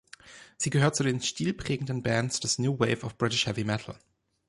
Sie 0.57 0.71
gehört 0.71 0.95
zu 0.95 1.03
den 1.03 1.21
stilprägenden 1.21 2.01
Bands 2.01 2.39
des 2.39 2.57
New 2.57 2.79
Wave 2.79 3.05
of 3.05 3.19
British 3.19 3.45
Heavy 3.45 3.63
Metal. 3.63 3.95